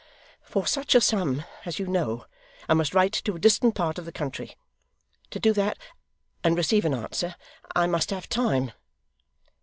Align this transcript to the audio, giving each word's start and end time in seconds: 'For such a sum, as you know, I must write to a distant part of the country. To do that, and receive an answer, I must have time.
'For 0.41 0.65
such 0.65 0.95
a 0.95 0.99
sum, 0.99 1.43
as 1.63 1.77
you 1.77 1.85
know, 1.85 2.25
I 2.67 2.73
must 2.73 2.95
write 2.95 3.13
to 3.13 3.35
a 3.35 3.39
distant 3.39 3.75
part 3.75 3.99
of 3.99 4.05
the 4.05 4.11
country. 4.11 4.55
To 5.29 5.39
do 5.39 5.53
that, 5.53 5.77
and 6.43 6.57
receive 6.57 6.85
an 6.85 6.95
answer, 6.95 7.35
I 7.75 7.85
must 7.85 8.09
have 8.09 8.27
time. 8.27 8.71